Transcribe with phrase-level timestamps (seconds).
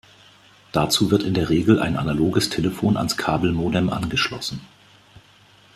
[0.71, 4.59] Dazu wird in der Regel ein analoges Telefon ans Kabelmodem angeschlossen.